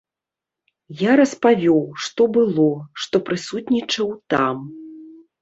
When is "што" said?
2.05-2.21, 3.05-3.15